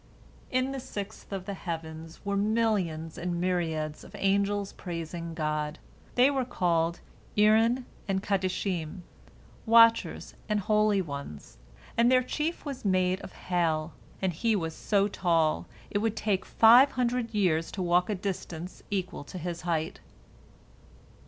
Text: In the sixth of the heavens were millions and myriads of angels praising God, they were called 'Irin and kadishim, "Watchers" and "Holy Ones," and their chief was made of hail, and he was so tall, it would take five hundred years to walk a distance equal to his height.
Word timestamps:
In 0.49 0.71
the 0.71 0.79
sixth 0.79 1.31
of 1.31 1.45
the 1.45 1.53
heavens 1.53 2.21
were 2.25 2.35
millions 2.35 3.19
and 3.19 3.39
myriads 3.39 4.03
of 4.03 4.15
angels 4.17 4.73
praising 4.73 5.35
God, 5.35 5.77
they 6.15 6.31
were 6.31 6.43
called 6.43 7.01
'Irin 7.37 7.85
and 8.07 8.23
kadishim, 8.23 9.03
"Watchers" 9.67 10.33
and 10.49 10.61
"Holy 10.61 11.03
Ones," 11.03 11.59
and 11.95 12.11
their 12.11 12.23
chief 12.23 12.65
was 12.65 12.83
made 12.83 13.21
of 13.21 13.31
hail, 13.33 13.93
and 14.23 14.33
he 14.33 14.55
was 14.55 14.73
so 14.73 15.07
tall, 15.07 15.67
it 15.91 15.99
would 15.99 16.15
take 16.15 16.45
five 16.45 16.93
hundred 16.93 17.35
years 17.35 17.71
to 17.73 17.83
walk 17.83 18.09
a 18.09 18.15
distance 18.15 18.81
equal 18.89 19.23
to 19.25 19.37
his 19.37 19.61
height. 19.61 19.99